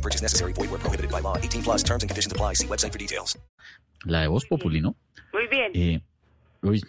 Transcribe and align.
No 0.00 0.02
purchase 0.02 0.22
necessary. 0.22 0.54
Void 0.54 0.70
where 0.70 0.80
prohibited 0.80 1.10
by 1.10 1.20
law. 1.20 1.36
18 1.36 1.62
plus 1.62 1.82
terms 1.84 2.02
and 2.02 2.08
conditions 2.08 2.32
apply. 2.32 2.54
See 2.54 2.66
website 2.66 2.92
for 2.92 2.98
details. 2.98 3.38
La 4.06 4.22
de 4.22 4.28
Voz 4.28 4.46
Populi, 4.46 4.80
¿no? 4.80 4.96
Muy 5.34 5.46
bien. 5.48 5.72
Eh, 5.74 6.00
uy, 6.62 6.80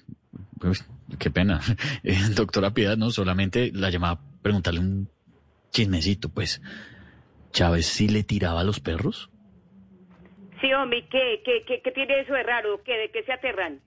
uy, 0.63 0.77
qué 1.19 1.29
pena. 1.29 1.59
Eh, 2.03 2.17
doctora 2.33 2.71
Piedad, 2.71 2.95
no, 2.95 3.09
solamente 3.11 3.71
la 3.73 3.89
llamaba 3.89 4.13
a 4.13 4.41
preguntarle 4.41 4.79
un 4.79 5.09
chismecito, 5.71 6.29
pues. 6.29 6.61
¿Chávez 7.51 7.85
sí 7.85 8.07
le 8.07 8.23
tiraba 8.23 8.61
a 8.61 8.63
los 8.63 8.79
perros? 8.79 9.29
Sí, 10.61 10.71
hombre, 10.71 11.05
¿qué, 11.11 11.41
qué, 11.43 11.65
qué, 11.67 11.81
qué 11.81 11.91
tiene 11.91 12.21
eso 12.21 12.33
de 12.33 12.43
raro? 12.43 12.81
¿Qué, 12.85 12.93
¿De 12.97 13.11
qué 13.11 13.23
se 13.23 13.33
aterran? 13.33 13.81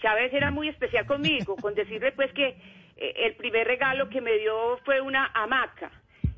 Chávez 0.00 0.32
era 0.32 0.50
muy 0.50 0.68
especial 0.68 1.04
conmigo, 1.04 1.56
con 1.56 1.74
decirle 1.74 2.12
pues 2.12 2.32
que 2.32 2.56
eh, 2.96 3.12
el 3.26 3.34
primer 3.36 3.66
regalo 3.66 4.08
que 4.08 4.22
me 4.22 4.38
dio 4.38 4.78
fue 4.86 5.02
una 5.02 5.26
hamaca. 5.34 5.92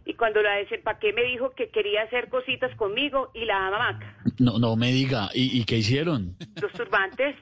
Y 0.09 0.15
cuando 0.15 0.41
la 0.41 0.55
desempaqué 0.55 1.13
me 1.13 1.23
dijo 1.23 1.51
que 1.51 1.69
quería 1.69 2.01
hacer 2.05 2.31
cositas 2.31 2.75
conmigo 2.77 3.31
y 3.35 3.45
la 3.45 3.67
hamaca. 3.67 4.17
No, 4.39 4.59
no 4.59 4.75
me 4.75 4.91
diga. 4.91 5.29
¿Y, 5.35 5.61
y 5.61 5.65
qué 5.67 5.77
hicieron? 5.77 6.35
Los 6.63 6.73
turbantes. 6.73 7.37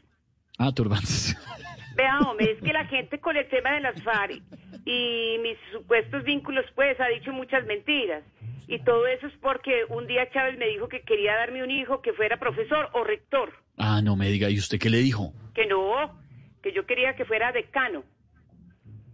Ah, 0.59 0.73
turbantes. 0.73 1.37
Vea, 1.97 2.19
hombre, 2.29 2.51
es 2.51 2.61
que 2.61 2.73
la 2.73 2.85
gente 2.87 3.21
con 3.21 3.37
el 3.37 3.49
tema 3.49 3.71
de 3.71 3.83
las 3.83 4.03
FARC 4.03 4.43
y 4.85 5.37
mis 5.45 5.57
supuestos 5.71 6.25
vínculos, 6.25 6.65
pues, 6.75 6.99
ha 7.01 7.07
dicho 7.07 7.33
muchas 7.33 7.65
mentiras. 7.67 8.25
Y 8.67 8.81
todo 8.81 9.07
eso 9.07 9.29
es 9.29 9.35
porque 9.41 9.85
un 9.89 10.09
día 10.09 10.29
Chávez 10.33 10.59
me 10.59 10.67
dijo 10.67 10.89
que 10.89 11.03
quería 11.03 11.37
darme 11.37 11.63
un 11.63 11.71
hijo 11.71 12.03
que 12.03 12.15
fuera 12.15 12.37
profesor 12.41 12.91
o 12.95 13.05
rector. 13.05 13.53
Ah, 13.79 14.03
no 14.03 14.17
me 14.17 14.29
diga. 14.29 14.51
¿Y 14.51 14.59
usted 14.59 14.81
qué 14.81 14.91
le 14.91 14.99
dijo? 14.99 15.33
Que 15.55 15.67
no, 15.67 16.19
que 16.65 16.73
yo 16.73 16.85
quería 16.85 17.15
que 17.15 17.25
fuera 17.25 17.53
decano. 17.53 18.03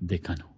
Decano. 0.04 0.48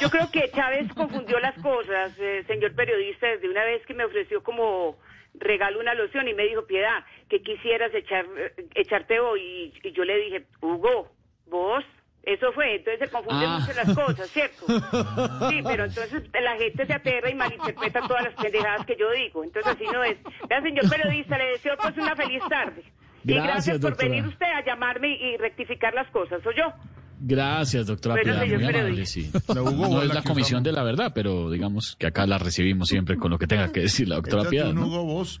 Yo 0.00 0.08
creo 0.08 0.30
que 0.30 0.50
Chávez 0.52 0.90
confundió 0.94 1.38
las 1.38 1.54
cosas, 1.60 2.12
eh, 2.18 2.44
señor 2.46 2.74
periodista, 2.74 3.26
desde 3.28 3.48
una 3.50 3.62
vez 3.64 3.84
que 3.84 3.92
me 3.94 4.04
ofreció 4.04 4.42
como 4.42 4.96
regalo 5.34 5.80
una 5.80 5.92
loción 5.94 6.26
y 6.28 6.34
me 6.34 6.44
dijo, 6.46 6.64
Piedad, 6.66 7.04
que 7.28 7.42
quisieras 7.42 7.92
echar, 7.94 8.24
eh, 8.38 8.54
echarte 8.74 9.20
hoy. 9.20 9.40
Y, 9.82 9.88
y 9.88 9.92
yo 9.92 10.04
le 10.04 10.16
dije, 10.18 10.46
Hugo, 10.62 11.12
vos, 11.46 11.84
eso 12.22 12.52
fue. 12.52 12.76
Entonces 12.76 13.00
se 13.08 13.14
confunden 13.14 13.48
Ah. 13.50 13.58
mucho 13.60 13.72
las 13.74 13.94
cosas, 13.94 14.30
¿cierto? 14.30 14.66
Sí, 15.50 15.60
pero 15.62 15.84
entonces 15.84 16.22
la 16.40 16.56
gente 16.56 16.86
se 16.86 16.92
aterra 16.94 17.28
y 17.30 17.34
malinterpreta 17.34 18.00
todas 18.08 18.24
las 18.24 18.34
pendejadas 18.34 18.86
que 18.86 18.96
yo 18.96 19.10
digo. 19.10 19.44
Entonces 19.44 19.72
así 19.74 19.84
no 19.92 20.02
es. 20.04 20.16
Vea, 20.48 20.62
señor 20.62 20.88
periodista, 20.88 21.36
le 21.36 21.44
deseo 21.50 21.76
pues 21.76 21.96
una 21.98 22.16
feliz 22.16 22.42
tarde. 22.48 22.82
y 23.24 23.34
Gracias, 23.34 23.52
gracias 23.52 23.78
por 23.80 23.90
doctora. 23.90 24.08
venir 24.08 24.26
usted 24.26 24.46
a 24.46 24.64
llamarme 24.64 25.08
y 25.18 25.36
rectificar 25.36 25.92
las 25.92 26.08
cosas, 26.10 26.42
¿soy 26.42 26.54
yo? 26.56 26.72
Gracias, 27.22 27.86
doctora 27.86 28.16
Bueno, 28.22 28.46
Muy 28.46 28.64
amable, 28.64 29.06
sí. 29.06 29.30
Hugo, 29.48 29.88
No 29.88 30.02
es 30.02 30.14
la 30.14 30.22
comisión 30.22 30.62
usamos. 30.62 30.64
de 30.64 30.72
la 30.72 30.82
verdad, 30.82 31.12
pero 31.14 31.50
digamos 31.50 31.94
que 31.98 32.06
acá 32.06 32.26
la 32.26 32.38
recibimos 32.38 32.88
siempre 32.88 33.16
con 33.16 33.30
lo 33.30 33.38
que 33.38 33.46
tenga 33.46 33.70
que 33.70 33.80
decir 33.80 34.08
la 34.08 34.16
doctora 34.16 34.44
¿no? 34.72 34.86
Hugo 34.86 35.04
Boss. 35.04 35.40